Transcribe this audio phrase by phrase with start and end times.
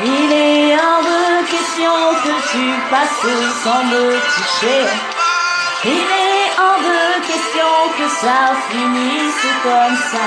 [0.00, 1.90] Il est hors de question
[2.22, 4.86] que tu passes sans me toucher.
[5.84, 10.26] Il est hors de question que ça finisse comme ça.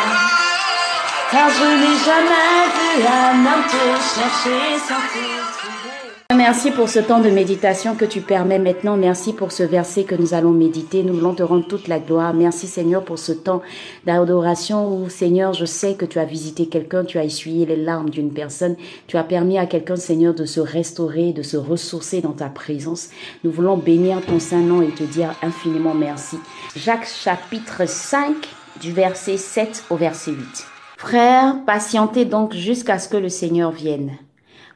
[1.31, 6.00] Car je n'ai jamais vu un homme te chercher sans te trouver.
[6.35, 8.95] Merci pour ce temps de méditation que tu permets maintenant.
[8.95, 11.03] Merci pour ce verset que nous allons méditer.
[11.03, 12.33] Nous voulons te rendre toute la gloire.
[12.33, 13.61] Merci Seigneur pour ce temps
[14.05, 18.09] d'adoration où Seigneur, je sais que tu as visité quelqu'un, tu as essuyé les larmes
[18.09, 18.75] d'une personne.
[19.07, 23.09] Tu as permis à quelqu'un Seigneur de se restaurer, de se ressourcer dans ta présence.
[23.43, 26.37] Nous voulons bénir ton saint nom et te dire infiniment merci.
[26.75, 28.35] Jacques chapitre 5
[28.81, 30.65] du verset 7 au verset 8.
[30.97, 34.17] Frères, patientez donc jusqu'à ce que le Seigneur vienne.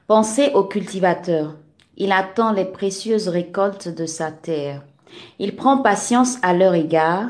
[0.08, 1.56] Pensez au cultivateur.
[1.98, 4.84] Il attend les précieuses récoltes de sa terre.
[5.40, 7.30] Il prend patience à leur égard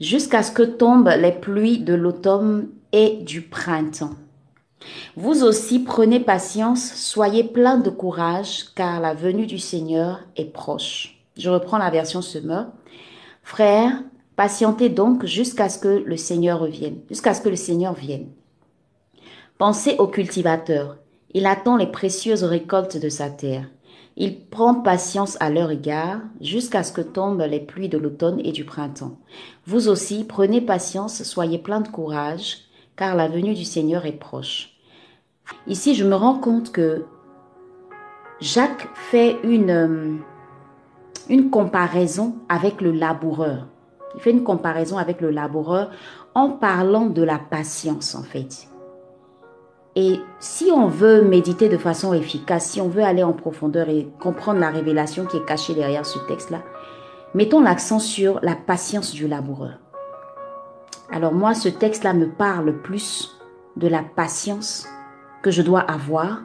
[0.00, 4.14] jusqu'à ce que tombent les pluies de l'automne et du printemps.
[5.16, 11.22] Vous aussi prenez patience, soyez plein de courage, car la venue du Seigneur est proche.
[11.36, 12.68] Je reprends la version Semeur.
[13.42, 14.02] Frères,
[14.34, 18.28] patientez donc jusqu'à ce que le Seigneur revienne, jusqu'à ce que le Seigneur vienne.
[19.58, 20.96] Pensez au cultivateur.
[21.34, 23.66] Il attend les précieuses récoltes de sa terre.
[24.16, 28.52] Il prend patience à leur égard jusqu'à ce que tombent les pluies de l'automne et
[28.52, 29.18] du printemps.
[29.66, 32.58] Vous aussi, prenez patience, soyez plein de courage,
[32.94, 34.76] car la venue du Seigneur est proche.
[35.66, 37.04] Ici, je me rends compte que
[38.40, 40.16] Jacques fait une, euh,
[41.28, 43.66] une comparaison avec le laboureur.
[44.14, 45.90] Il fait une comparaison avec le laboureur
[46.36, 48.68] en parlant de la patience, en fait.
[49.96, 54.08] Et si on veut méditer de façon efficace, si on veut aller en profondeur et
[54.18, 56.62] comprendre la révélation qui est cachée derrière ce texte-là,
[57.32, 59.78] mettons l'accent sur la patience du laboureur.
[61.12, 63.38] Alors moi, ce texte-là me parle plus
[63.76, 64.86] de la patience
[65.42, 66.40] que je dois avoir,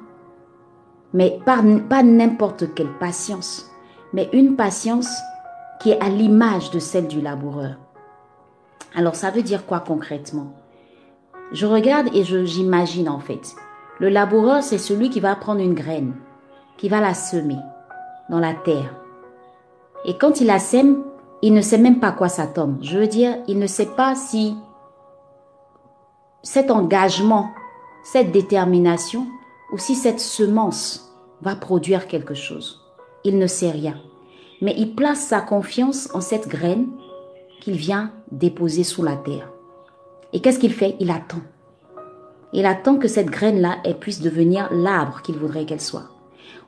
[1.13, 1.61] mais pas,
[2.03, 3.72] n'importe quelle patience,
[4.13, 5.09] mais une patience
[5.81, 7.78] qui est à l'image de celle du laboureur.
[8.96, 10.53] Alors ça veut dire quoi concrètement?
[11.51, 13.55] Je regarde et j'imagine en fait.
[13.99, 16.15] Le laboureur, c'est celui qui va prendre une graine,
[16.77, 17.57] qui va la semer
[18.29, 18.95] dans la terre.
[20.05, 21.03] Et quand il la sème,
[21.41, 22.77] il ne sait même pas quoi ça tombe.
[22.81, 24.55] Je veux dire, il ne sait pas si
[26.43, 27.49] cet engagement,
[28.03, 29.27] cette détermination
[29.73, 32.81] ou si cette semence va produire quelque chose.
[33.23, 33.97] Il ne sait rien.
[34.61, 36.87] Mais il place sa confiance en cette graine
[37.61, 39.49] qu'il vient déposer sous la terre.
[40.34, 40.95] Et qu'est-ce qu'il fait?
[41.00, 41.41] Il attend.
[42.53, 46.09] Il attend que cette graine-là puisse devenir l'arbre qu'il voudrait qu'elle soit.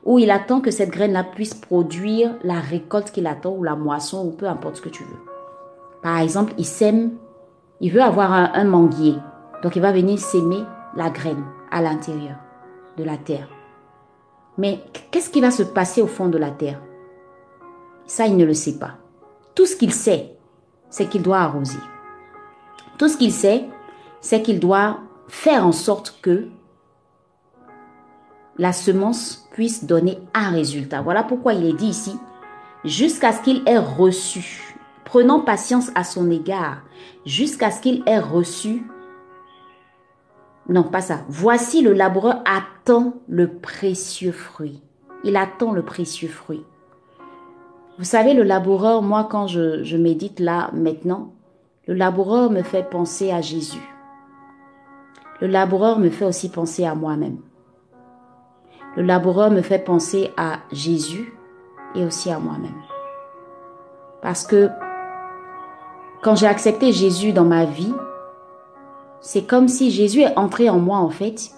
[0.04, 4.26] Ou il attend que cette graine-là puisse produire la récolte qu'il attend, ou la moisson,
[4.26, 5.18] ou peu importe ce que tu veux.
[6.02, 7.12] Par exemple, il sème,
[7.80, 9.14] il veut avoir un, manguier.
[9.62, 10.64] Donc il va venir s'aimer
[10.96, 12.36] la graine à l'intérieur
[12.96, 13.48] de la terre.
[14.58, 14.80] Mais
[15.10, 16.80] qu'est-ce qui va se passer au fond de la terre?
[18.06, 18.98] Ça, il ne le sait pas.
[19.54, 20.36] Tout ce qu'il sait,
[20.90, 21.78] c'est qu'il doit arroser.
[23.02, 23.64] Tout ce qu'il sait,
[24.20, 26.46] c'est qu'il doit faire en sorte que
[28.58, 31.02] la semence puisse donner un résultat.
[31.02, 32.16] Voilà pourquoi il est dit ici,
[32.84, 36.82] jusqu'à ce qu'il ait reçu, prenant patience à son égard,
[37.26, 38.86] jusqu'à ce qu'il ait reçu.
[40.68, 41.22] Non, pas ça.
[41.28, 44.80] Voici le laboureur attend le précieux fruit.
[45.24, 46.62] Il attend le précieux fruit.
[47.98, 51.32] Vous savez, le laboureur, moi, quand je, je médite là maintenant,
[51.88, 53.82] le laboureur me fait penser à Jésus.
[55.40, 57.38] Le laboureur me fait aussi penser à moi-même.
[58.96, 61.36] Le laboureur me fait penser à Jésus
[61.96, 62.80] et aussi à moi-même.
[64.20, 64.70] Parce que
[66.22, 67.94] quand j'ai accepté Jésus dans ma vie,
[69.20, 71.50] c'est comme si Jésus est entré en moi en fait.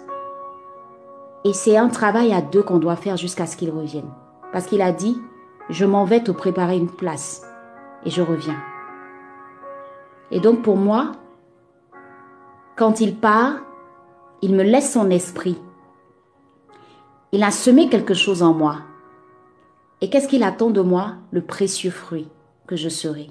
[1.44, 4.08] Et c'est un travail à deux qu'on doit faire jusqu'à ce qu'il revienne.
[4.52, 5.20] Parce qu'il a dit,
[5.68, 7.42] je m'en vais te préparer une place
[8.06, 8.56] et je reviens.
[10.30, 11.12] Et donc pour moi,
[12.76, 13.60] quand il part,
[14.42, 15.58] il me laisse son esprit.
[17.32, 18.78] Il a semé quelque chose en moi.
[20.00, 21.14] Et qu'est-ce qu'il attend de moi?
[21.30, 22.28] Le précieux fruit
[22.66, 23.30] que je serai.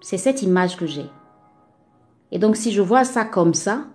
[0.00, 1.06] C'est cette image que j'ai.
[2.32, 3.86] Et donc si je vois ça comme ça,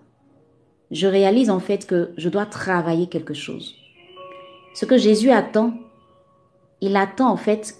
[0.91, 3.75] je réalise en fait que je dois travailler quelque chose.
[4.73, 5.73] Ce que Jésus attend,
[6.81, 7.75] il attend en fait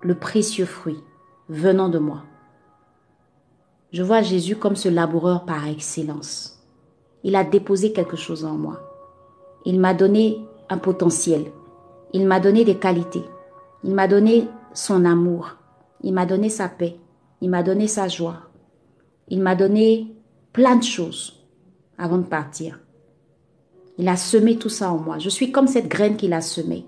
[0.00, 0.98] le précieux fruit
[1.48, 2.22] venant de moi.
[3.92, 6.60] Je vois Jésus comme ce laboureur par excellence.
[7.24, 8.80] Il a déposé quelque chose en moi.
[9.64, 10.38] Il m'a donné
[10.68, 11.46] un potentiel.
[12.12, 13.24] Il m'a donné des qualités.
[13.82, 15.56] Il m'a donné son amour.
[16.02, 16.96] Il m'a donné sa paix.
[17.40, 18.38] Il m'a donné sa joie.
[19.28, 20.14] Il m'a donné
[20.52, 21.44] plein de choses
[21.98, 22.78] avant de partir.
[23.98, 25.18] Il a semé tout ça en moi.
[25.18, 26.86] Je suis comme cette graine qu'il a semée.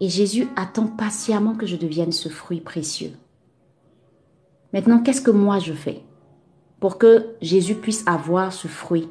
[0.00, 3.12] Et Jésus attend patiemment que je devienne ce fruit précieux.
[4.72, 6.02] Maintenant, qu'est-ce que moi je fais
[6.80, 9.08] pour que Jésus puisse avoir ce fruit?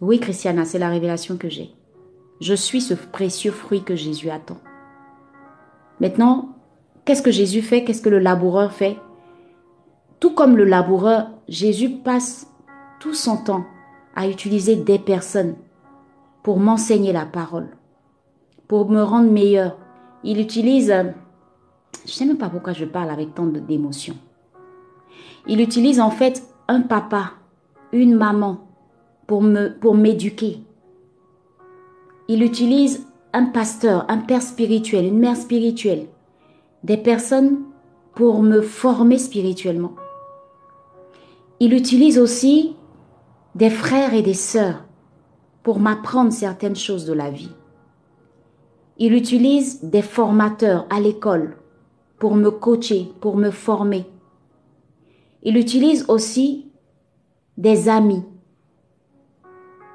[0.00, 1.70] Oui, Christiana, c'est la révélation que j'ai.
[2.40, 4.58] Je suis ce précieux fruit que Jésus attend.
[6.00, 6.50] Maintenant,
[7.06, 7.84] qu'est-ce que Jésus fait?
[7.84, 8.98] Qu'est-ce que le laboureur fait?
[10.20, 12.46] Tout comme le laboureur, Jésus passe
[13.00, 13.64] tout son temps
[14.14, 15.56] à utiliser des personnes
[16.42, 17.68] pour m'enseigner la parole,
[18.68, 19.78] pour me rendre meilleur.
[20.24, 20.94] Il utilise,
[22.04, 24.14] je ne sais même pas pourquoi je parle avec tant d'émotion.
[25.46, 27.32] Il utilise en fait un papa,
[27.92, 28.66] une maman
[29.26, 30.58] pour me pour m'éduquer.
[32.28, 36.06] Il utilise un pasteur, un père spirituel, une mère spirituelle,
[36.82, 37.60] des personnes
[38.14, 39.92] pour me former spirituellement.
[41.60, 42.74] Il utilise aussi
[43.54, 44.84] des frères et des sœurs
[45.62, 47.52] pour m'apprendre certaines choses de la vie.
[48.98, 51.56] Il utilise des formateurs à l'école
[52.18, 54.06] pour me coacher, pour me former.
[55.42, 56.72] Il utilise aussi
[57.56, 58.24] des amis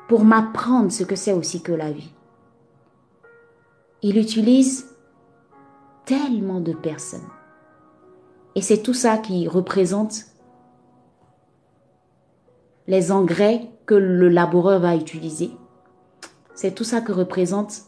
[0.08, 2.12] pour m'apprendre ce que c'est aussi que la vie.
[4.02, 4.88] Il utilise
[6.06, 7.30] tellement de personnes.
[8.56, 10.26] Et c'est tout ça qui représente
[12.88, 15.52] les engrais que le laboureur va utiliser.
[16.56, 17.84] C'est tout ça que représente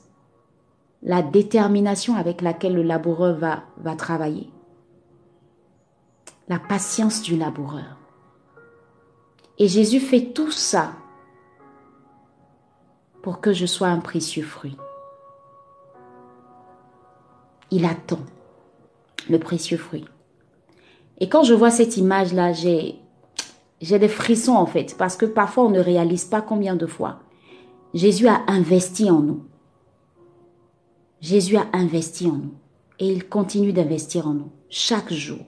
[1.03, 4.49] la détermination avec laquelle le laboureur va, va travailler.
[6.47, 7.97] La patience du laboureur.
[9.59, 10.93] Et Jésus fait tout ça
[13.21, 14.77] pour que je sois un précieux fruit.
[17.69, 18.19] Il attend
[19.29, 20.05] le précieux fruit.
[21.19, 22.99] Et quand je vois cette image-là, j'ai
[23.81, 27.19] j'ai des frissons en fait, parce que parfois on ne réalise pas combien de fois
[27.93, 29.45] Jésus a investi en nous.
[31.23, 32.53] Jésus a investi en nous
[32.99, 35.43] et il continue d'investir en nous chaque jour.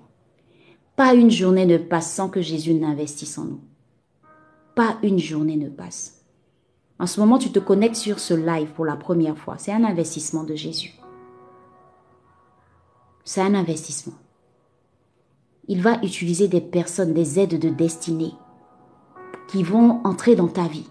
[0.96, 3.62] Pas une journée ne passe sans que Jésus n'investisse en nous.
[4.74, 6.26] Pas une journée ne passe.
[6.98, 9.60] En ce moment, tu te connectes sur ce live pour la première fois.
[9.60, 10.96] C'est un investissement de Jésus.
[13.24, 14.16] C'est un investissement
[15.68, 18.34] il va utiliser des personnes, des aides de destinée
[19.48, 20.90] qui vont entrer dans ta vie.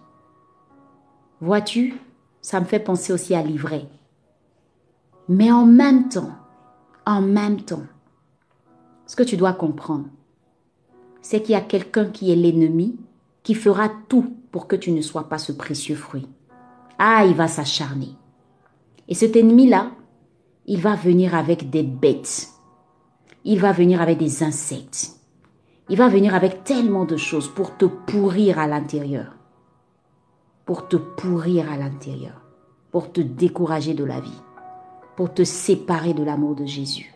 [1.41, 2.01] Vois-tu,
[2.41, 3.87] ça me fait penser aussi à l'ivraie.
[5.29, 6.32] Mais en même temps,
[7.06, 7.85] en même temps,
[9.06, 10.06] ce que tu dois comprendre,
[11.23, 12.97] c'est qu'il y a quelqu'un qui est l'ennemi
[13.43, 16.26] qui fera tout pour que tu ne sois pas ce précieux fruit.
[16.99, 18.11] Ah, il va s'acharner.
[19.09, 19.91] Et cet ennemi-là,
[20.67, 22.55] il va venir avec des bêtes
[23.44, 25.20] il va venir avec des insectes.
[25.91, 29.37] Il va venir avec tellement de choses pour te pourrir à l'intérieur.
[30.65, 32.41] Pour te pourrir à l'intérieur.
[32.91, 34.41] Pour te décourager de la vie.
[35.17, 37.15] Pour te séparer de l'amour de Jésus.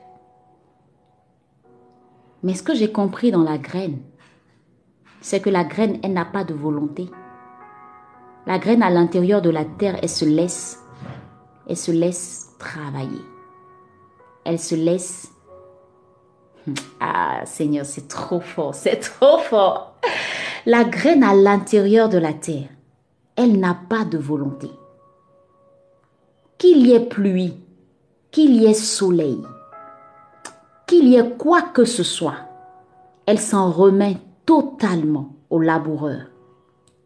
[2.43, 3.99] Mais ce que j'ai compris dans la graine,
[5.21, 7.11] c'est que la graine, elle n'a pas de volonté.
[8.47, 10.81] La graine à l'intérieur de la terre, elle se laisse,
[11.69, 13.23] elle se laisse travailler.
[14.45, 15.33] Elle se laisse
[17.00, 19.95] ah, Seigneur, c'est trop fort, c'est trop fort.
[20.67, 22.69] La graine à l'intérieur de la terre,
[23.37, 24.69] elle n'a pas de volonté.
[26.59, 27.55] Qu'il y ait pluie,
[28.30, 29.42] qu'il y ait soleil,
[30.87, 32.49] qu'il y ait quoi que ce soit,
[33.26, 36.23] elle s'en remet totalement au laboureur.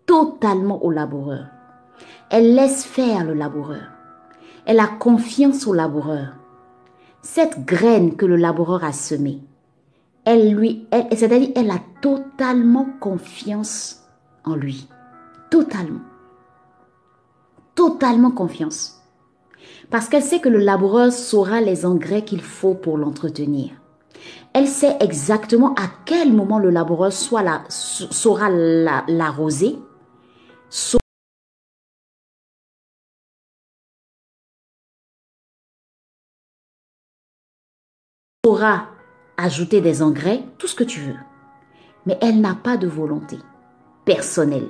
[0.06, 1.46] Totalement au laboureur.
[2.30, 3.88] Elle laisse faire le laboureur.
[4.66, 6.34] Elle a confiance au laboureur.
[7.22, 9.40] Cette graine que le laboureur a semée,
[10.24, 14.04] elle lui, c'est-à-dire elle a totalement confiance
[14.44, 14.88] en lui.
[15.50, 16.00] Totalement.
[17.74, 19.01] Totalement confiance.
[19.92, 23.72] Parce qu'elle sait que le laboureur saura les engrais qu'il faut pour l'entretenir.
[24.54, 28.48] Elle sait exactement à quel moment le laboureur saura
[29.06, 29.78] l'arroser,
[38.44, 38.86] saura
[39.36, 41.18] ajouter des engrais, tout ce que tu veux.
[42.06, 43.36] Mais elle n'a pas de volonté
[44.06, 44.68] personnelle.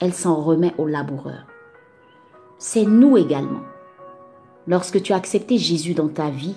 [0.00, 1.46] Elle s'en remet au laboureur.
[2.58, 3.64] C'est nous également.
[4.68, 6.56] Lorsque tu as accepté Jésus dans ta vie,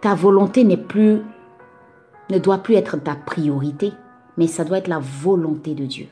[0.00, 3.92] ta volonté ne doit plus être ta priorité,
[4.36, 6.08] mais ça doit être la volonté de Dieu.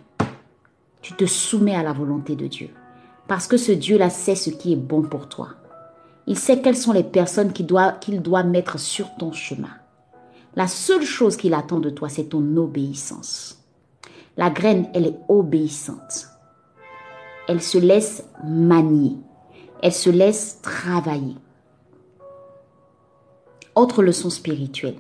[1.01, 2.71] Tu te soumets à la volonté de Dieu.
[3.27, 5.49] Parce que ce Dieu-là sait ce qui est bon pour toi.
[6.29, 9.75] Il sait quelles sont les personnes qu'il doit mettre sur ton chemin.
[10.55, 13.65] La seule chose qu'il attend de toi, c'est ton obéissance.
[14.37, 16.29] La graine, elle est obéissante.
[17.49, 19.17] Elle se laisse manier.
[19.83, 21.37] Elle se laisse travailler.
[23.75, 24.99] Autre leçon spirituelle.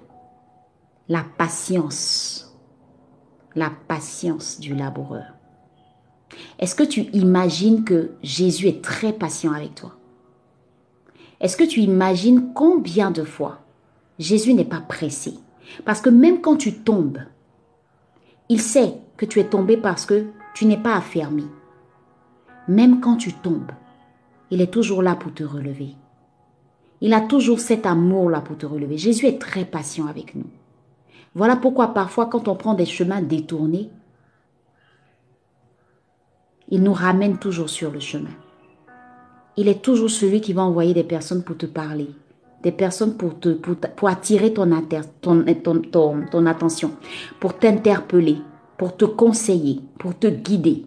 [1.08, 2.52] La patience.
[3.54, 5.34] La patience du laboureur.
[6.58, 9.92] Est-ce que tu imagines que Jésus est très patient avec toi?
[11.40, 13.60] Est-ce que tu imagines combien de fois
[14.18, 15.34] Jésus n'est pas pressé?
[15.84, 17.20] Parce que même quand tu tombes,
[18.48, 21.46] il sait que tu es tombé parce que tu n'es pas affermi.
[22.68, 23.72] Même quand tu tombes,
[24.52, 25.96] il est toujours là pour te relever.
[27.00, 28.98] Il a toujours cet amour-là pour te relever.
[28.98, 30.44] Jésus est très patient avec nous.
[31.34, 33.88] Voilà pourquoi parfois quand on prend des chemins détournés,
[36.68, 38.34] il nous ramène toujours sur le chemin.
[39.56, 42.10] Il est toujours celui qui va envoyer des personnes pour te parler,
[42.62, 44.70] des personnes pour, te, pour, attirer ton,
[46.46, 46.90] attention,
[47.40, 48.36] pour t'interpeller,
[48.76, 50.84] pour te conseiller, pour te guider.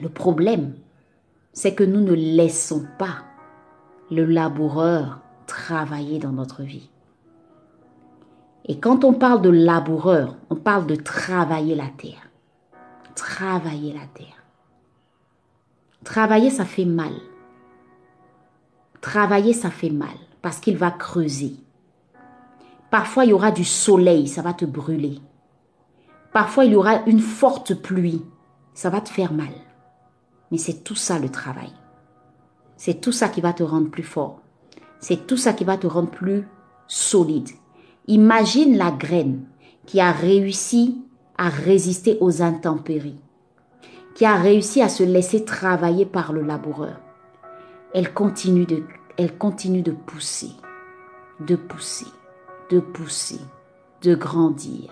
[0.00, 0.74] Le problème,
[1.56, 3.24] c'est que nous ne laissons pas
[4.10, 6.90] le laboureur travailler dans notre vie.
[8.66, 12.28] Et quand on parle de laboureur, on parle de travailler la terre.
[13.14, 14.44] Travailler la terre.
[16.04, 17.12] Travailler, ça fait mal.
[19.00, 20.08] Travailler, ça fait mal
[20.42, 21.54] parce qu'il va creuser.
[22.90, 25.20] Parfois, il y aura du soleil, ça va te brûler.
[26.34, 28.22] Parfois, il y aura une forte pluie,
[28.74, 29.65] ça va te faire mal.
[30.50, 31.72] Mais c'est tout ça le travail.
[32.76, 34.40] C'est tout ça qui va te rendre plus fort.
[35.00, 36.46] C'est tout ça qui va te rendre plus
[36.86, 37.48] solide.
[38.06, 39.46] Imagine la graine
[39.86, 41.02] qui a réussi
[41.38, 43.20] à résister aux intempéries,
[44.14, 47.00] qui a réussi à se laisser travailler par le laboureur.
[47.94, 50.50] Elle continue de, pousser,
[51.40, 52.06] de pousser,
[52.70, 53.40] de pousser,
[54.02, 54.90] de grandir,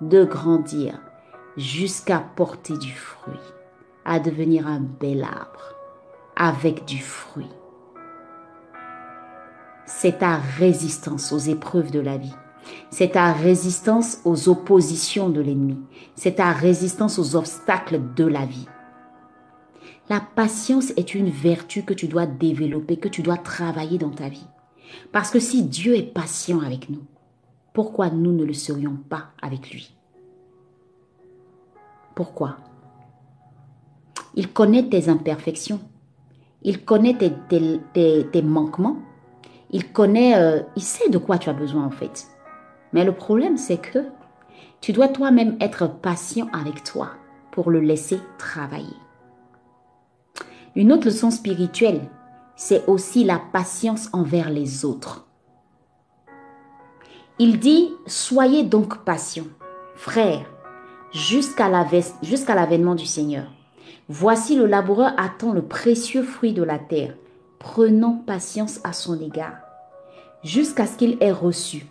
[0.00, 0.98] de grandir
[1.56, 3.34] jusqu'à porter du fruit,
[4.06, 5.74] à devenir un bel arbre
[6.36, 7.50] avec du fruit.
[9.84, 12.34] C'est ta résistance aux épreuves de la vie.
[12.90, 15.78] C'est ta résistance aux oppositions de l'ennemi.
[16.14, 18.68] C'est ta résistance aux obstacles de la vie.
[20.08, 24.28] La patience est une vertu que tu dois développer, que tu dois travailler dans ta
[24.28, 24.46] vie.
[25.10, 27.02] Parce que si Dieu est patient avec nous,
[27.72, 29.92] pourquoi nous ne le serions pas avec lui?
[32.14, 32.56] Pourquoi?
[34.36, 35.80] Il connaît tes imperfections.
[36.62, 38.98] Il connaît tes, manquements.
[39.70, 42.28] Il connaît, euh, il sait de quoi tu as besoin en fait.
[42.92, 44.06] Mais le problème, c'est que
[44.80, 47.10] tu dois toi-même être patient avec toi
[47.50, 48.96] pour le laisser travailler.
[50.74, 52.02] Une autre leçon spirituelle,
[52.54, 55.26] c'est aussi la patience envers les autres.
[57.38, 59.46] Il dit, soyez donc patients,
[59.94, 60.46] frères,
[61.12, 63.46] jusqu'à l'avènement du Seigneur.
[64.08, 67.14] Voici le laboureur attend le précieux fruit de la terre,
[67.58, 69.58] prenant patience à son égard,
[70.44, 71.86] jusqu'à ce qu'il ait reçu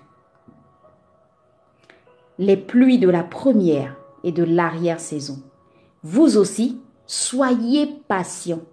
[2.38, 5.42] les pluies de la première et de l'arrière-saison.
[6.04, 8.64] Vous aussi, soyez patients,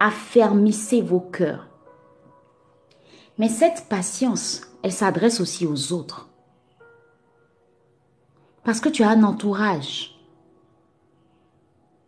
[0.00, 1.68] affermissez vos cœurs.
[3.38, 6.28] Mais cette patience, elle s'adresse aussi aux autres.
[8.64, 10.11] Parce que tu as un entourage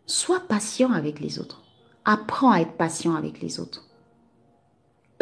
[0.06, 1.62] Sois patient avec les autres.
[2.04, 3.86] Apprends à être patient avec les autres.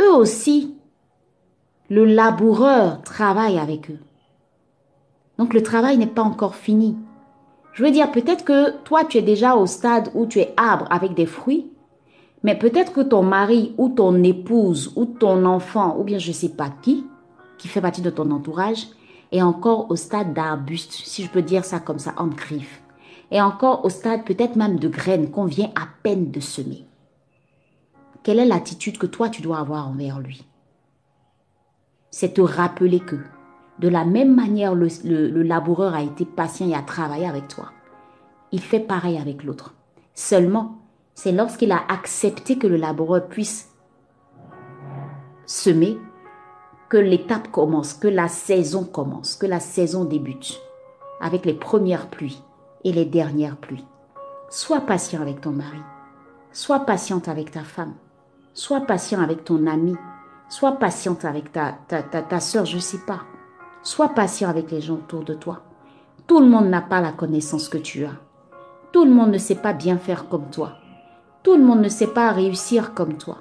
[0.00, 0.74] Eux aussi,
[1.88, 4.00] le laboureur travaille avec eux.
[5.38, 6.96] Donc le travail n'est pas encore fini.
[7.74, 10.86] Je veux dire, peut-être que toi, tu es déjà au stade où tu es arbre
[10.90, 11.70] avec des fruits,
[12.42, 16.34] mais peut-être que ton mari ou ton épouse ou ton enfant, ou bien je ne
[16.34, 17.06] sais pas qui,
[17.56, 18.88] qui fait partie de ton entourage,
[19.30, 22.81] est encore au stade d'arbuste, si je peux dire ça comme ça, en griffe
[23.32, 26.84] et encore au stade peut-être même de graines qu'on vient à peine de semer.
[28.22, 30.46] Quelle est l'attitude que toi tu dois avoir envers lui?
[32.10, 33.16] C'est te rappeler que
[33.78, 37.72] de la même manière le, le laboureur a été patient et a travaillé avec toi.
[38.52, 39.74] Il fait pareil avec l'autre.
[40.14, 40.76] Seulement,
[41.14, 43.70] c'est lorsqu'il a accepté que le laboureur puisse
[45.46, 45.96] semer
[46.90, 50.60] que l'étape commence, que la saison commence, que la saison débute
[51.22, 52.42] avec les premières pluies
[52.84, 53.84] et les dernières pluies.
[54.50, 55.80] Sois patient avec ton mari.
[56.52, 57.94] Sois patiente avec ta femme.
[58.54, 59.96] Sois patient avec ton ami.
[60.48, 63.20] Sois patiente avec ta, ta, ta, soeur, je ne sais pas.
[63.82, 65.62] Sois patient avec les gens autour de toi.
[66.26, 68.16] Tout le monde n'a pas la connaissance que tu as.
[68.92, 70.72] Tout le monde ne sait pas bien faire comme toi.
[71.42, 73.38] Tout le monde ne sait pas réussir comme toi.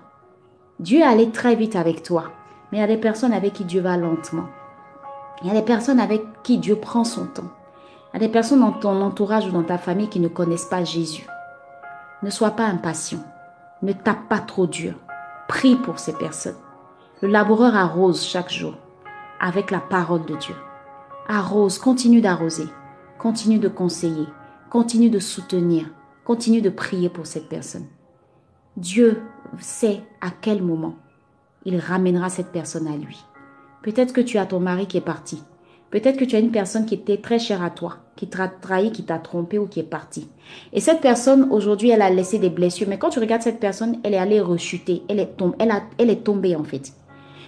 [0.79, 2.31] Dieu allait très vite avec toi,
[2.71, 4.45] mais il y a des personnes avec qui Dieu va lentement.
[5.41, 7.51] Il y a des personnes avec qui Dieu prend son temps.
[8.13, 11.27] À des personnes dans ton entourage ou dans ta famille qui ne connaissent pas Jésus.
[12.23, 13.23] Ne sois pas impatient.
[13.81, 14.93] Ne tape pas trop dur.
[15.47, 16.57] Prie pour ces personnes.
[17.21, 18.75] Le laboureur arrose chaque jour
[19.39, 20.55] avec la parole de Dieu.
[21.27, 22.67] Arrose, continue d'arroser,
[23.17, 24.27] continue de conseiller,
[24.69, 25.85] continue de soutenir,
[26.23, 27.87] continue de prier pour cette personne.
[28.77, 29.21] Dieu
[29.59, 30.95] sait à quel moment
[31.65, 33.23] il ramènera cette personne à lui.
[33.83, 35.43] Peut-être que tu as ton mari qui est parti.
[35.91, 38.91] Peut-être que tu as une personne qui était très chère à toi, qui t'a trahi,
[38.91, 40.29] qui t'a trompé ou qui est partie.
[40.71, 42.87] Et cette personne, aujourd'hui, elle a laissé des blessures.
[42.87, 45.03] Mais quand tu regardes cette personne, elle est allée rechuter.
[45.09, 45.57] Elle est, tombée,
[45.97, 46.93] elle, est tombée, en fait.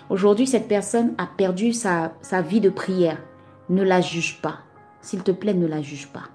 [0.10, 2.12] Aujourd'hui, cette personne a perdu sa
[2.46, 3.18] vie de prière.
[3.70, 4.60] Ne la juge pas.
[5.02, 6.30] S'il te plaît, ne la juge pas.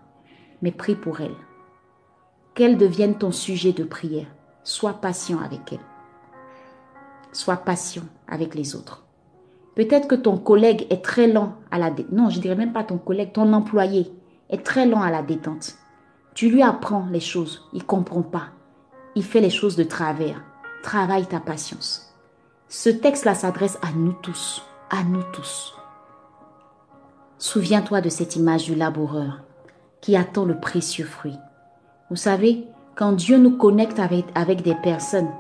[0.63, 1.37] Mais prie pour elle.
[2.55, 4.27] Qu'elle devienne ton sujet de prière.
[4.65, 5.79] Sois patient avec elle.
[7.33, 9.08] Sois patient avec les autres.
[9.79, 12.11] Peut-être que ton collègue est très lent à la détente.
[12.11, 14.13] Non, je dirais même pas ton collègue, ton employé
[14.51, 15.77] est très lent à la détente.
[16.35, 18.49] Tu lui apprends les choses, il comprend pas.
[19.15, 20.43] Il fait les choses de travers.
[20.83, 22.13] Travaille ta patience.
[22.69, 25.77] Ce texte-là s'adresse à nous tous, à nous tous.
[27.39, 29.43] Souviens-toi de cette image du laboureur
[30.01, 31.39] qui attend le précieux fruit.
[32.11, 32.67] Vous savez,
[32.97, 35.31] quand Dieu nous connecte avec, avec des personnes,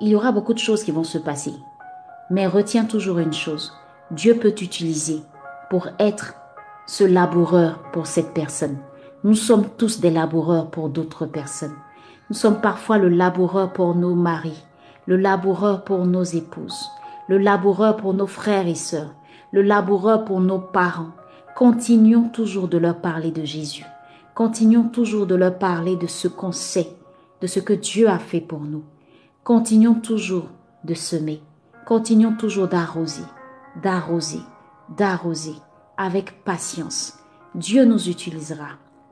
[0.00, 1.52] il y aura beaucoup de choses qui vont se passer.
[2.30, 3.72] Mais retiens toujours une chose,
[4.10, 5.22] Dieu peut t'utiliser
[5.70, 6.34] pour être
[6.86, 8.78] ce laboureur pour cette personne.
[9.24, 11.76] Nous sommes tous des laboureurs pour d'autres personnes.
[12.28, 14.64] Nous sommes parfois le laboureur pour nos maris,
[15.06, 16.88] le laboureur pour nos épouses,
[17.28, 19.14] le laboureur pour nos frères et sœurs,
[19.52, 21.12] le laboureur pour nos parents.
[21.54, 23.84] Continuons toujours de leur parler de Jésus.
[24.34, 26.88] Continuons toujours de leur parler de ce qu'on sait,
[27.40, 28.84] de ce que Dieu a fait pour nous.
[29.44, 30.48] Continuons toujours
[30.84, 31.40] de semer.
[31.86, 33.22] Continuons toujours d'arroser,
[33.80, 34.40] d'arroser,
[34.88, 35.54] d'arroser
[35.96, 37.20] avec patience.
[37.54, 38.70] Dieu nous utilisera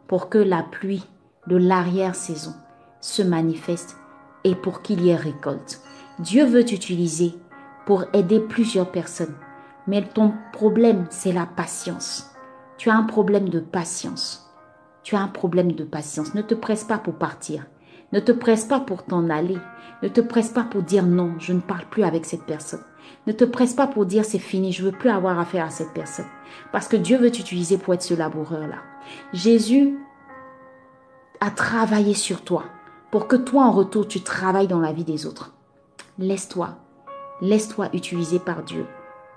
[0.08, 1.06] pour que la pluie
[1.46, 2.52] de l'arrière-saison
[3.00, 3.96] se manifeste
[4.42, 5.82] et pour qu'il y ait récolte.
[6.18, 7.36] Dieu veut t'utiliser
[7.86, 9.36] pour aider plusieurs personnes.
[9.86, 12.32] Mais ton problème, c'est la patience.
[12.76, 14.52] Tu as un problème de patience.
[15.04, 16.34] Tu as un problème de patience.
[16.34, 17.66] Ne te presse pas pour partir.
[18.12, 19.58] Ne te presse pas pour t'en aller.
[20.02, 22.82] Ne te presse pas pour dire non, je ne parle plus avec cette personne.
[23.26, 25.92] Ne te presse pas pour dire c'est fini, je veux plus avoir affaire à cette
[25.92, 26.26] personne.
[26.72, 28.78] Parce que Dieu veut t'utiliser pour être ce laboureur-là.
[29.32, 29.98] Jésus
[31.40, 32.64] a travaillé sur toi
[33.10, 35.52] pour que toi en retour tu travailles dans la vie des autres.
[36.18, 36.76] Laisse-toi,
[37.40, 38.86] laisse-toi utiliser par Dieu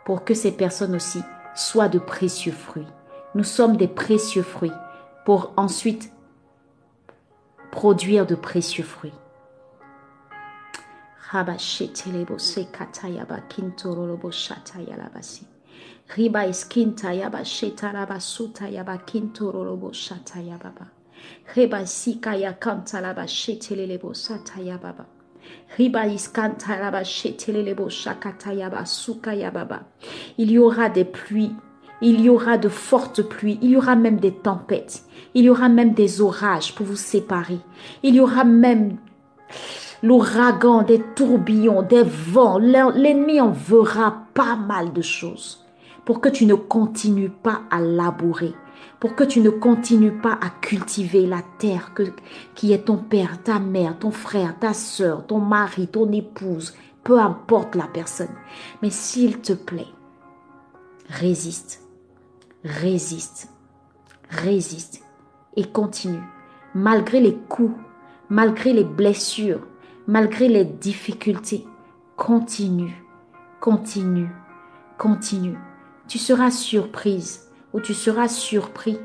[0.06, 1.20] pour que ces personnes aussi
[1.56, 2.88] soient de précieux fruits.
[3.36, 4.72] Nous sommes des précieux fruits
[5.26, 6.12] pour ensuite
[7.72, 9.14] produire de précieux fruits.
[11.32, 15.44] Rabashetelebo se katayaba kintorolobo shatayalabasi.
[16.16, 20.88] Riba iskinta yaba shetaraba suta yaba kintorolobo shatayababa.
[21.56, 25.06] Riba sika ya kanta laba shetelelebo satayababa.
[25.78, 29.86] Riba iskanta laba shetelelebo shakatayaba suka yababa.
[30.38, 31.56] Il y aura des pluies
[32.02, 35.68] il y aura de fortes pluies, il y aura même des tempêtes, il y aura
[35.68, 37.60] même des orages pour vous séparer,
[38.04, 38.98] il y aura même
[40.04, 42.58] l'ouragan, des tourbillons, des vents.
[42.58, 45.66] L'ennemi en verra pas mal de choses
[46.06, 48.54] pour que tu ne continues pas à labourer,
[49.00, 52.04] pour que tu ne continues pas à cultiver la terre que,
[52.56, 57.20] qui est ton père, ta mère, ton frère, ta soeur, ton mari, ton épouse, peu
[57.20, 58.36] importe la personne.
[58.82, 59.88] Mais s'il te plaît,
[61.10, 61.82] résiste
[62.64, 63.50] résiste,
[64.30, 65.02] résiste
[65.56, 66.24] et continue.
[66.74, 67.76] Malgré les coups,
[68.30, 69.66] malgré les blessures,
[70.08, 71.66] malgré les difficultés,
[72.16, 73.04] continue,
[73.60, 74.30] continue,
[74.98, 75.58] continue.
[76.08, 78.98] Tu seras surprise ou tu seras surpris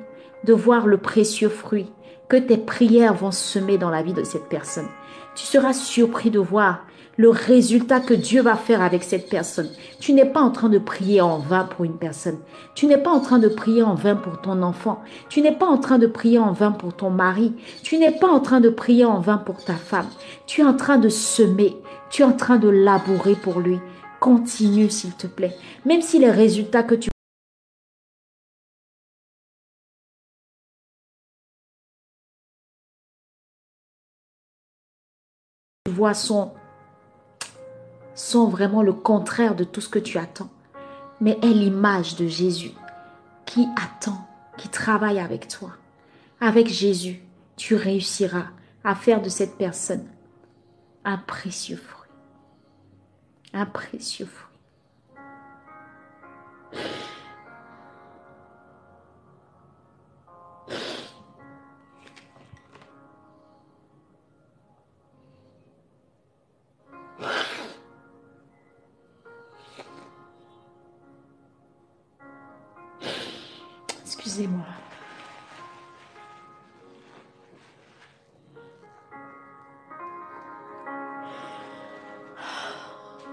[0.45, 1.91] de voir le précieux fruit
[2.37, 4.89] tes prières vont semer dans la vie de cette personne.
[5.35, 6.85] Tu seras surpris de voir
[7.17, 9.69] le résultat que Dieu va faire avec cette personne.
[10.01, 12.39] Tu n'es pas en train de prier en vain pour une personne.
[12.75, 15.03] Tu n'es pas en train de prier en vain pour ton enfant.
[15.29, 17.55] Tu n'es pas en train de prier en vain pour ton mari.
[17.83, 20.09] Tu n'es pas en train de prier en vain pour ta femme.
[20.47, 21.77] Tu es en train de semer.
[22.11, 23.79] Tu es en train de labourer pour lui.
[24.21, 25.57] Continue, s'il te plaît.
[25.85, 27.12] Même si les résultats que tu
[35.93, 36.53] vois sont
[38.15, 40.51] sont vraiment le contraire de tout ce que tu attends,
[41.21, 42.73] mais est l'image de Jésus
[43.47, 44.27] qui attend,
[44.59, 45.71] qui travaille avec toi.
[46.41, 47.23] Avec Jésus,
[47.57, 48.47] tu réussiras
[48.85, 50.07] à faire de cette personne
[51.05, 52.11] un précieux fruit.
[53.53, 54.53] Un précieux fruit.
[74.33, 74.65] Excusez-moi.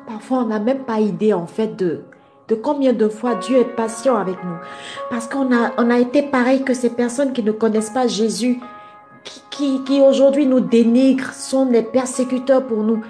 [0.05, 2.01] Parfois, on n'a même pas idée en fait de,
[2.49, 4.57] de combien de fois Dieu est patient avec nous.
[5.09, 8.59] Parce qu'on a, on a été pareil que ces personnes qui ne connaissent pas Jésus,
[9.51, 13.01] qui, qui, aujourd'hui nous dénigrent, sont des persécuteurs pour nous.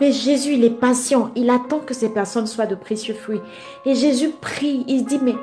[0.00, 1.30] Mais Jésus, il est patient.
[1.36, 3.42] Il attend que ces personnes soient de précieux fruits.
[3.84, 4.84] Et Jésus prie.
[4.88, 5.34] Il dit, mais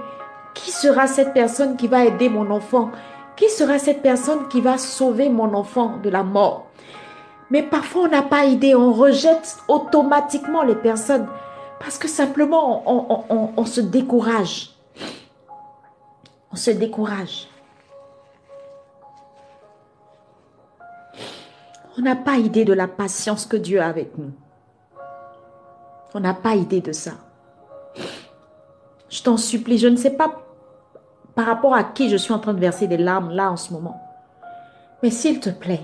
[0.53, 2.91] qui sera cette personne qui va aider mon enfant?
[3.35, 6.67] Qui sera cette personne qui va sauver mon enfant de la mort?
[7.49, 8.75] Mais parfois, on n'a pas idée.
[8.75, 11.27] On rejette automatiquement les personnes
[11.79, 12.83] parce que simplement,
[13.57, 14.75] on, se décourage.
[16.51, 17.47] On se décourage.
[21.97, 24.31] On n'a pas idée de la patience que Dieu a avec nous.
[26.13, 27.11] On n'a pas idée de ça.
[29.12, 30.47] Je t'en supplie, je ne sais pas
[31.36, 33.71] par rapport à qui je suis en train de verser des larmes là en ce
[33.74, 34.02] moment.
[35.04, 35.82] Mais s'il te plaît,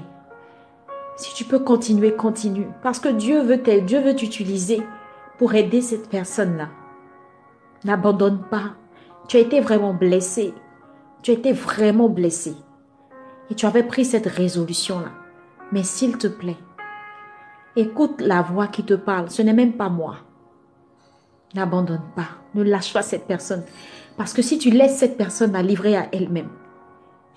[1.15, 2.67] si tu peux continuer, continue.
[2.83, 4.81] Parce que Dieu veut Dieu veut t'utiliser
[5.37, 6.69] pour aider cette personne-là.
[7.83, 8.73] N'abandonne pas.
[9.27, 10.53] Tu as été vraiment blessé.
[11.21, 12.55] Tu as été vraiment blessé.
[13.49, 15.11] Et tu avais pris cette résolution-là.
[15.71, 16.57] Mais s'il te plaît,
[17.75, 19.29] écoute la voix qui te parle.
[19.29, 20.17] Ce n'est même pas moi.
[21.57, 22.29] N'abandonne pas.
[22.53, 23.63] Ne lâche pas cette personne.
[24.15, 26.49] Parce que si tu laisses cette personne à livrer à elle-même,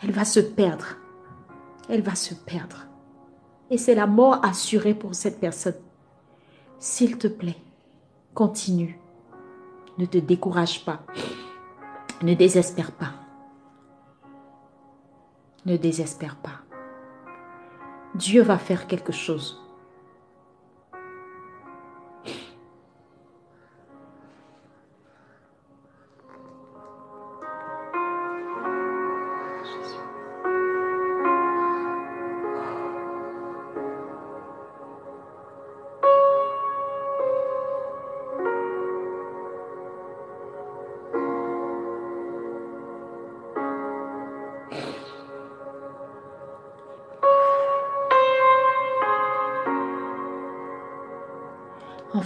[0.03, 0.97] elle va se perdre.
[1.89, 2.87] Elle va se perdre.
[3.71, 5.77] Et c'est la mort assurée pour cette personne.
[6.79, 7.57] S'il te plaît,
[8.35, 9.01] Continue.
[9.97, 11.01] Ne te décourage pas.
[12.23, 13.15] Ne désespère pas.
[15.65, 16.61] Ne désespère pas.
[18.15, 19.59] Dieu va faire quelque chose.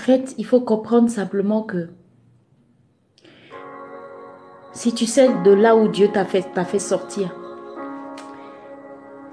[0.05, 1.89] Fait, il faut comprendre simplement que
[4.73, 7.35] si tu sais de là où Dieu t'a fait, sortir,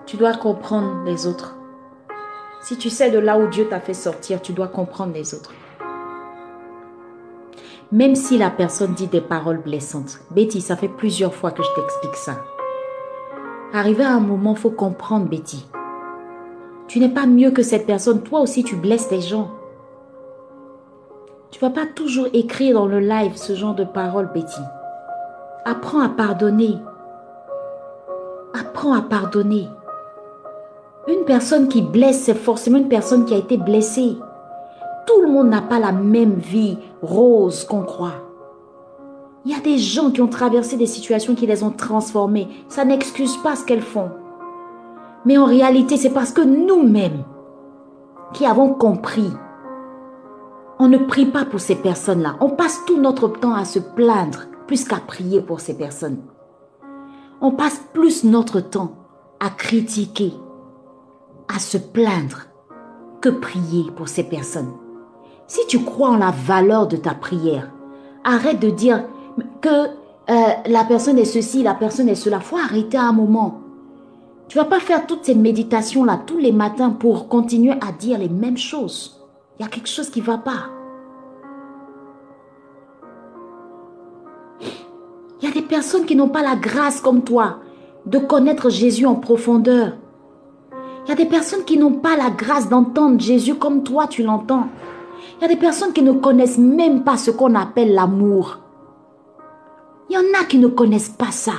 [0.06, 1.58] tu dois comprendre les autres.
[2.62, 5.54] Si tu sais de là où Dieu t'a fait sortir, tu dois comprendre les autres.
[7.92, 10.22] Même si la personne dit des paroles blessantes.
[10.30, 12.46] Betty, ça fait plusieurs fois que je t'explique ça.
[13.74, 15.68] Arrivé à un moment, faut comprendre, Betty.
[16.88, 18.24] Tu n'es pas mieux que cette personne.
[18.24, 19.52] Toi aussi, tu blesses les gens.
[21.62, 24.62] Tu vas pas toujours écrire dans le live ce genre de paroles, Betty.
[25.64, 26.80] Apprends à pardonner.
[28.60, 29.68] Apprends à pardonner.
[31.08, 34.18] Une personne qui blesse, c'est forcément une personne qui a été blessée.
[35.06, 38.16] Tout le monde n'a pas la même vie rose qu'on croit.
[39.46, 42.48] Il y a des gens qui ont traversé des situations qui les ont transformées.
[42.70, 44.10] Ça n'excuse pas ce qu'elles font.
[45.26, 47.24] Mais en réalité, c'est parce que nous-mêmes
[48.34, 49.30] qui avons compris
[50.82, 52.38] on ne prie pas pour ces personnes-là.
[52.40, 56.18] On passe tout notre temps à se plaindre plus qu'à prier pour ces personnes.
[57.40, 58.94] On passe plus notre temps
[59.40, 60.34] à critiquer,
[61.56, 62.48] à se plaindre,
[63.22, 64.74] que prier pour ces personnes.
[65.46, 67.72] Si tu crois en la valeur de ta prière,
[68.24, 69.04] arrête de dire
[69.62, 72.40] que euh, la personne est ceci, la personne est cela.
[72.40, 73.62] Faut arrêter un moment.
[74.48, 78.30] Tu vas pas faire toutes ces méditations-là tous les matins pour continuer à dire les
[78.30, 79.21] mêmes choses.
[79.62, 80.72] Il y a quelque chose qui ne va pas.
[85.40, 87.60] Il y a des personnes qui n'ont pas la grâce comme toi
[88.08, 89.98] de connaître Jésus en profondeur.
[91.06, 94.24] Il y a des personnes qui n'ont pas la grâce d'entendre Jésus comme toi tu
[94.24, 94.66] l'entends.
[95.38, 98.58] Il y a des personnes qui ne connaissent même pas ce qu'on appelle l'amour.
[100.10, 101.54] Il y en a qui ne connaissent pas ça.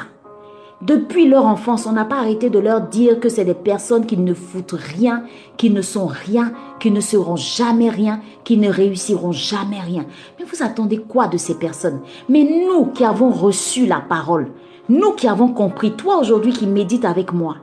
[0.82, 4.16] Depuis leur enfance, on n'a pas arrêté de leur dire que c'est des personnes qui
[4.16, 5.22] ne foutent rien,
[5.56, 10.06] qui ne sont rien, qui ne seront jamais rien, qui ne réussiront jamais rien.
[10.38, 12.00] Mais vous attendez quoi de ces personnes?
[12.28, 14.50] Mais nous qui avons reçu la parole,
[14.88, 17.58] nous qui avons compris, toi aujourd'hui qui médites avec moi,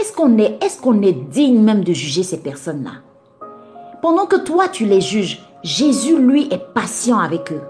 [0.00, 3.02] est-ce qu'on est, est, qu'on est digne même de juger ces personnes-là?
[4.00, 7.60] Pendant que toi tu les juges, Jésus lui est patient avec eux.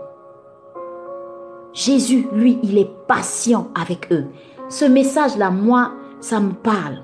[1.72, 4.26] Jésus, lui, il est patient avec eux.
[4.72, 7.02] Ce message-là, moi, ça me parle.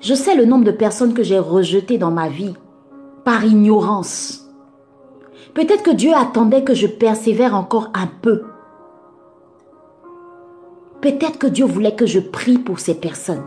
[0.00, 2.54] Je sais le nombre de personnes que j'ai rejetées dans ma vie
[3.26, 4.48] par ignorance.
[5.52, 8.44] Peut-être que Dieu attendait que je persévère encore un peu
[11.02, 13.44] Peut-être que Dieu voulait que je prie pour ces personnes.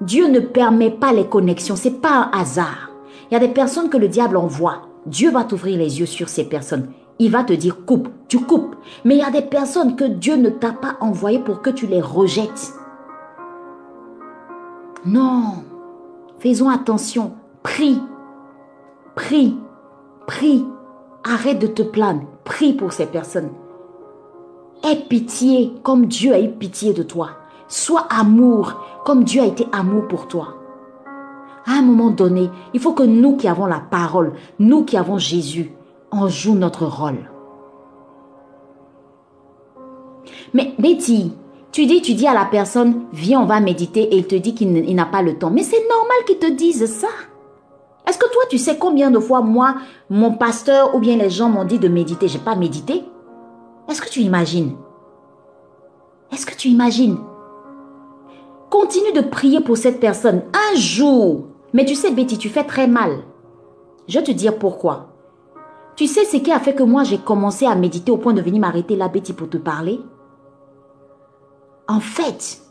[0.00, 2.90] Dieu ne permet pas les connexions, c'est pas un hasard.
[3.30, 4.82] Il y a des personnes que le diable envoie.
[5.06, 6.88] Dieu va t'ouvrir les yeux sur ces personnes.
[7.20, 8.74] Il va te dire coupe, tu coupes.
[9.04, 11.86] Mais il y a des personnes que Dieu ne t'a pas envoyées pour que tu
[11.86, 12.72] les rejettes.
[15.04, 15.62] Non.
[16.38, 17.34] Faisons attention.
[17.62, 18.00] Prie.
[19.14, 19.54] Prie.
[20.26, 20.64] Prie.
[21.22, 22.22] Arrête de te plaindre.
[22.44, 23.50] Prie pour ces personnes.
[24.82, 27.32] Aie pitié comme Dieu a eu pitié de toi.
[27.68, 30.54] Sois amour comme Dieu a été amour pour toi.
[31.66, 35.18] À un moment donné, il faut que nous qui avons la parole, nous qui avons
[35.18, 35.74] Jésus,
[36.12, 37.30] on joue notre rôle.
[40.54, 41.32] Mais Betty,
[41.72, 44.54] tu dis, tu dis à la personne, viens, on va méditer, et il te dit
[44.54, 45.50] qu'il n'a pas le temps.
[45.50, 47.08] Mais c'est normal qu'il te dise ça.
[48.06, 49.76] Est-ce que toi, tu sais combien de fois, moi,
[50.08, 53.04] mon pasteur ou bien les gens m'ont dit de méditer, j'ai pas médité
[53.88, 54.72] Est-ce que tu imagines?
[56.32, 57.18] Est-ce que tu imagines?
[58.68, 61.46] Continue de prier pour cette personne un jour.
[61.72, 63.18] Mais tu sais, Betty, tu fais très mal.
[64.08, 65.09] Je vais te dire pourquoi.
[66.00, 68.40] Tu sais ce qui a fait que moi j'ai commencé à méditer au point de
[68.40, 70.00] venir m'arrêter là, Betty, pour te parler?
[71.86, 72.62] En fait,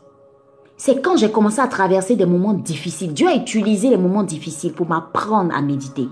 [0.78, 3.13] c'est quand j'ai commencé à traverser des moments difficiles.
[3.13, 6.10] Dieu a utilisé les moments difficiles pour m'apprendre à méditer.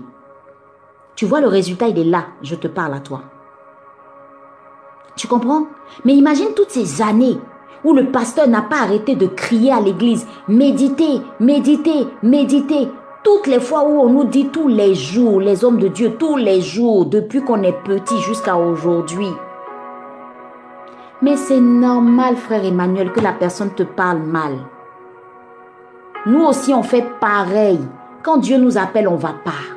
[1.16, 2.26] Tu vois, le résultat, il est là.
[2.42, 3.22] Je te parle à toi.
[5.16, 5.66] Tu comprends?
[6.04, 7.36] Mais imagine toutes ces années
[7.82, 12.88] où le pasteur n'a pas arrêté de crier à l'église, méditez, méditez, méditez.
[13.28, 16.38] Toutes les fois où on nous dit tous les jours, les hommes de Dieu, tous
[16.38, 19.28] les jours, depuis qu'on est petit jusqu'à aujourd'hui.
[21.20, 24.52] Mais c'est normal, frère Emmanuel, que la personne te parle mal.
[26.24, 27.78] Nous aussi, on fait pareil.
[28.22, 29.76] Quand Dieu nous appelle, on va pas.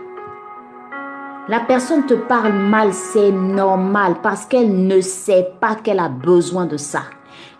[1.49, 6.67] La personne te parle mal, c'est normal parce qu'elle ne sait pas qu'elle a besoin
[6.67, 7.01] de ça.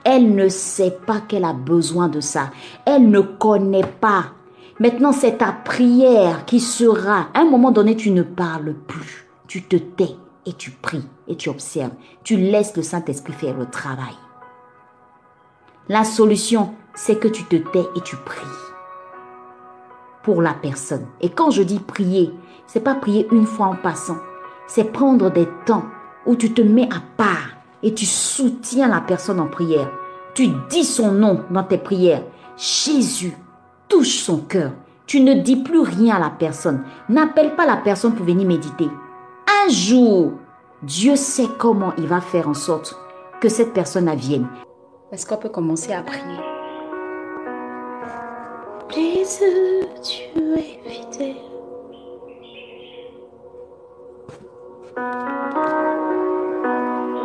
[0.05, 2.43] Elle ne sait pas qu'elle a besoin de ça.
[2.85, 4.23] Elle ne connaît pas.
[4.81, 7.27] Maintenant, c'est ta prière qui sera.
[7.35, 9.29] À un moment donné, tu ne parles plus.
[9.45, 10.15] Tu te tais
[10.47, 11.91] et tu pries et tu observes.
[12.23, 14.15] Tu laisses le Saint-Esprit faire le travail.
[15.87, 18.41] La solution, c'est que tu te tais et tu pries
[20.23, 21.05] pour la personne.
[21.21, 22.33] Et quand je dis prier,
[22.65, 24.17] c'est pas prier une fois en passant.
[24.65, 25.85] C'est prendre des temps
[26.25, 27.49] où tu te mets à part
[27.83, 29.91] et tu soutiens la personne en prière.
[30.33, 32.23] Tu dis son nom dans tes prières.
[32.57, 33.37] Jésus
[33.91, 34.71] touche son cœur.
[35.05, 36.85] Tu ne dis plus rien à la personne.
[37.09, 38.87] N'appelle pas la personne pour venir méditer.
[39.65, 40.31] Un jour,
[40.81, 42.95] Dieu sait comment il va faire en sorte
[43.41, 44.47] que cette personne vienne.
[45.11, 46.39] Est-ce qu'on peut commencer à prier?
[48.95, 51.35] Jésus, tu es fidèle.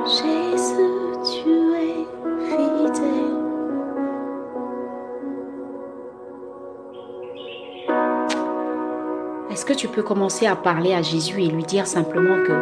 [0.05, 2.06] Jésus, tu es
[9.57, 12.53] Est-ce que tu peux commencer à parler à Jésus et lui dire simplement que,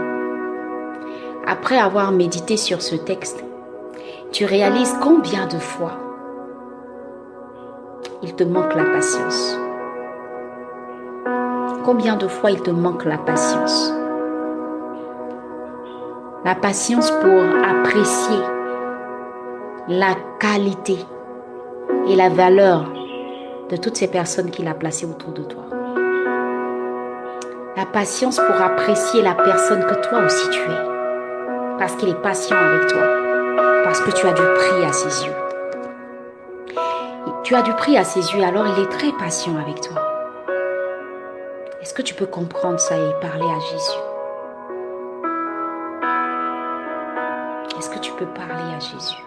[1.44, 3.44] après avoir médité sur ce texte,
[4.30, 5.90] tu réalises combien de fois
[8.22, 9.58] il te manque la patience?
[11.84, 13.92] Combien de fois il te manque la patience?
[16.44, 18.38] La patience pour apprécier
[19.88, 20.98] la qualité
[22.06, 22.88] et la valeur
[23.68, 25.63] de toutes ces personnes qu'il a placées autour de toi.
[27.76, 31.76] La patience pour apprécier la personne que toi aussi tu es.
[31.76, 33.02] Parce qu'il est patient avec toi.
[33.82, 35.34] Parce que tu as du prix à ses yeux.
[37.42, 40.00] Tu as du prix à ses yeux, alors il est très patient avec toi.
[41.82, 43.98] Est-ce que tu peux comprendre ça et parler à Jésus?
[47.76, 49.22] Est-ce que tu peux parler à Jésus?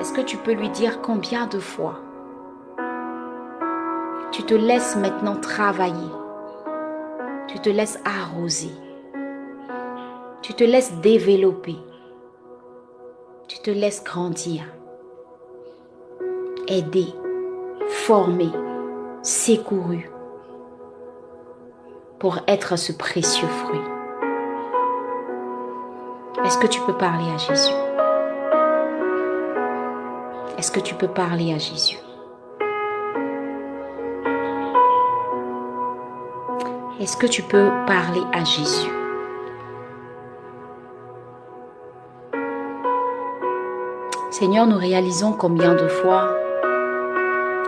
[0.00, 2.00] Est-ce que tu peux lui dire combien de fois
[4.32, 6.10] tu te laisses maintenant travailler
[7.56, 8.70] Tu te laisses arroser.
[10.42, 11.76] Tu te laisses développer.
[13.48, 14.64] Tu te laisses grandir.
[16.68, 17.06] Aider
[17.88, 18.50] Former
[19.22, 20.10] Secouru
[22.18, 23.80] pour être ce précieux fruit.
[26.44, 27.72] Est-ce que tu peux parler à Jésus?
[30.58, 31.96] Est-ce que tu peux parler à Jésus?
[36.98, 38.90] Est-ce que tu peux parler à Jésus?
[44.30, 46.34] Seigneur, nous réalisons combien de fois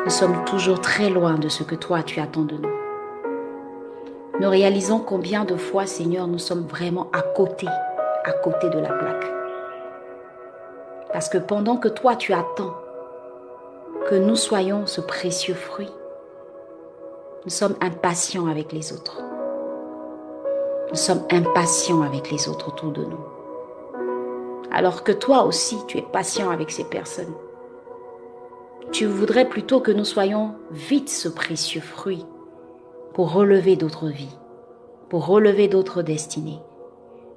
[0.04, 2.70] nous sommes toujours très loin de ce que toi tu attends de nous.
[4.40, 7.66] Nous réalisons combien de fois, Seigneur, nous sommes vraiment à côté
[8.24, 9.30] à côté de la plaque.
[11.12, 12.74] Parce que pendant que toi tu attends
[14.08, 15.90] que nous soyons ce précieux fruit,
[17.48, 19.22] nous sommes impatients avec les autres.
[20.90, 23.24] Nous sommes impatients avec les autres autour de nous.
[24.70, 27.32] Alors que toi aussi, tu es patient avec ces personnes.
[28.92, 32.26] Tu voudrais plutôt que nous soyons vite ce précieux fruit
[33.14, 34.36] pour relever d'autres vies,
[35.08, 36.60] pour relever d'autres destinées.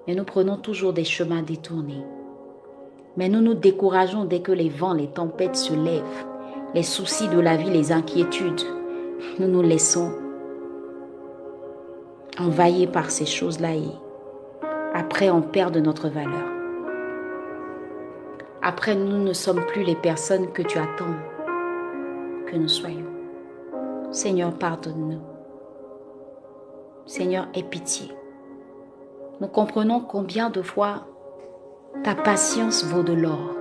[0.08, 2.04] Mais nous prenons toujours des chemins détournés.
[3.16, 6.26] Mais nous nous décourageons dès que les vents, les tempêtes se lèvent,
[6.76, 8.81] les soucis de la vie, les inquiétudes.
[9.40, 10.12] Nous nous laissons
[12.40, 13.92] envahir par ces choses-là et
[14.94, 16.48] après on perd de notre valeur.
[18.62, 21.16] Après nous ne sommes plus les personnes que tu attends
[22.48, 23.08] que nous soyons.
[24.12, 25.22] Seigneur, pardonne-nous.
[27.06, 28.12] Seigneur, aie pitié.
[29.40, 31.08] Nous comprenons combien de fois
[32.04, 33.56] ta patience vaut de l'or.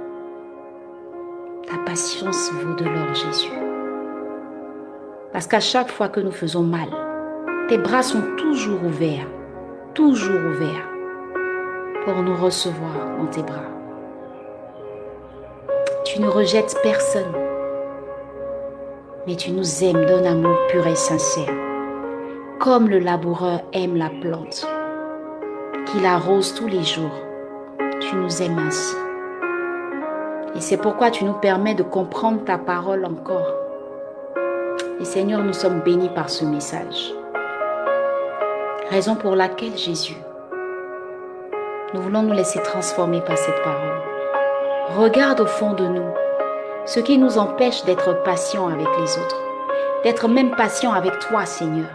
[1.66, 3.69] Ta patience vaut de l'or, Jésus.
[5.32, 6.88] Parce qu'à chaque fois que nous faisons mal,
[7.68, 9.28] tes bras sont toujours ouverts,
[9.94, 10.88] toujours ouverts,
[12.04, 13.70] pour nous recevoir dans tes bras.
[16.04, 17.32] Tu ne rejettes personne,
[19.26, 21.54] mais tu nous aimes d'un amour pur et sincère,
[22.58, 24.66] comme le laboureur aime la plante,
[25.86, 27.14] qu'il arrose tous les jours.
[28.00, 28.96] Tu nous aimes ainsi.
[30.56, 33.46] Et c'est pourquoi tu nous permets de comprendre ta parole encore.
[35.00, 37.14] Et Seigneur, nous sommes bénis par ce message.
[38.90, 40.16] Raison pour laquelle Jésus,
[41.94, 44.02] nous voulons nous laisser transformer par cette parole.
[44.98, 46.10] Regarde au fond de nous
[46.84, 49.40] ce qui nous empêche d'être patients avec les autres,
[50.04, 51.88] d'être même patients avec toi, Seigneur.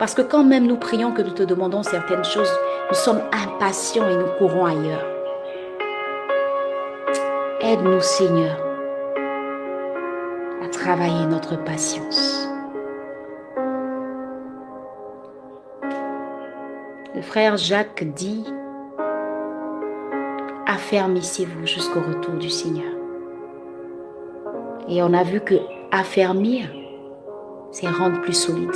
[0.00, 2.52] Parce que quand même nous prions que nous te demandons certaines choses,
[2.88, 5.06] nous sommes impatients et nous courons ailleurs.
[7.60, 8.56] Aide-nous, Seigneur,
[10.70, 12.48] travailler notre patience.
[17.14, 18.44] Le frère Jacques dit,
[20.66, 22.92] affermissez-vous jusqu'au retour du Seigneur.
[24.88, 25.56] Et on a vu que
[25.90, 26.70] affermir,
[27.72, 28.70] c'est rendre plus solide.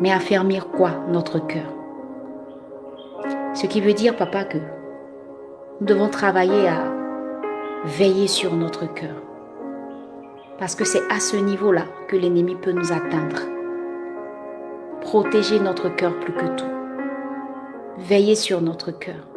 [0.00, 1.72] Mais affermir quoi Notre cœur?
[3.54, 4.58] Ce qui veut dire, papa, que
[5.80, 6.84] nous devons travailler à
[7.84, 9.27] veiller sur notre cœur.
[10.58, 13.42] Parce que c'est à ce niveau-là que l'ennemi peut nous atteindre.
[15.02, 16.78] Protéger notre cœur plus que tout.
[17.98, 19.28] Veiller sur notre cœur.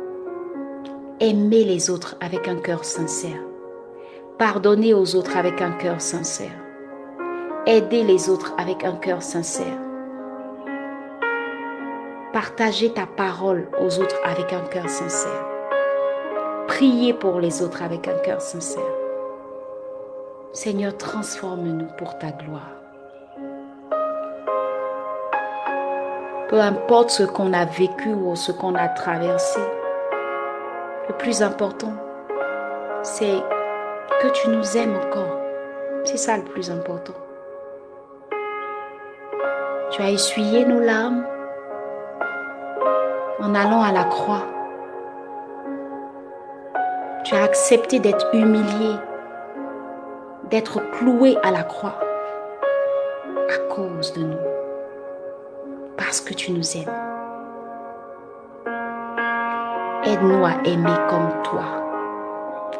[1.19, 3.39] Aimer les autres avec un cœur sincère.
[4.39, 6.57] Pardonner aux autres avec un cœur sincère.
[7.67, 9.77] Aider les autres avec un cœur sincère.
[12.33, 15.45] Partager ta parole aux autres avec un cœur sincère.
[16.67, 19.00] Prier pour les autres avec un cœur sincère.
[20.53, 22.71] Seigneur, transforme-nous pour ta gloire.
[26.49, 29.61] Peu importe ce qu'on a vécu ou ce qu'on a traversé,
[31.07, 31.93] le plus important,
[33.01, 33.41] c'est
[34.21, 35.39] que tu nous aimes encore.
[36.03, 37.13] C'est ça le plus important.
[39.91, 41.25] Tu as essuyé nos larmes
[43.39, 44.43] en allant à la croix.
[47.23, 48.97] Tu as accepté d'être humilié,
[50.51, 51.95] d'être cloué à la croix
[53.49, 54.37] à cause de nous,
[55.97, 56.91] parce que tu nous aimes.
[60.03, 61.63] Aide-nous à aimer comme toi.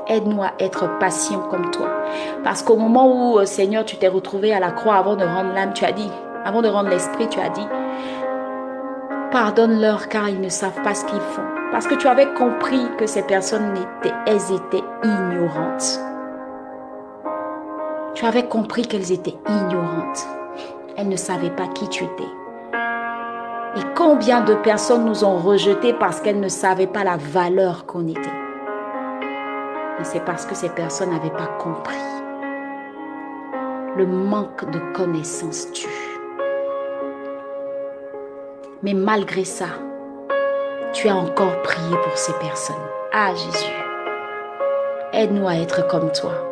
[0.08, 1.88] Aide-nous à être patient comme toi.
[2.44, 5.54] Parce qu'au moment où, euh, Seigneur, tu t'es retrouvé à la croix avant de rendre
[5.54, 6.10] l'âme, tu as dit,
[6.44, 7.68] avant de rendre l'esprit, tu as dit,
[9.32, 11.46] pardonne-leur car ils ne savent pas ce qu'ils font.
[11.72, 16.11] Parce que tu avais compris que ces personnes étaient, elles étaient ignorantes.
[18.22, 20.28] Tu avais compris qu'elles étaient ignorantes.
[20.96, 22.30] Elles ne savaient pas qui tu étais.
[23.76, 28.08] Et combien de personnes nous ont rejetés parce qu'elles ne savaient pas la valeur qu'on
[28.08, 28.22] était.
[30.00, 31.98] Et c'est parce que ces personnes n'avaient pas compris.
[33.98, 35.90] Le manque de connaissance tue.
[38.84, 39.70] Mais malgré ça,
[40.94, 42.76] tu as encore prié pour ces personnes.
[43.14, 43.74] Ah Jésus,
[45.12, 46.51] aide-nous à être comme toi.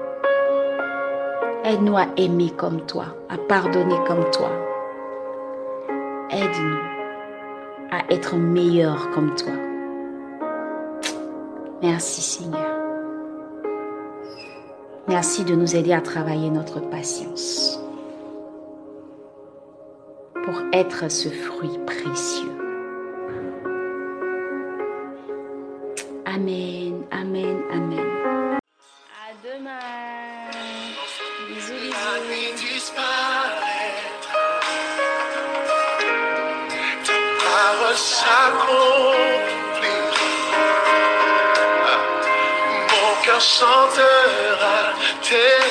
[1.63, 4.49] Aide-nous à aimer comme toi, à pardonner comme toi.
[6.31, 6.77] Aide-nous
[7.91, 9.51] à être meilleurs comme toi.
[11.81, 12.79] Merci Seigneur.
[15.07, 17.79] Merci de nous aider à travailler notre patience
[20.43, 22.51] pour être ce fruit précieux.
[26.25, 28.28] Amen, amen, amen.
[43.39, 45.68] Chantera tes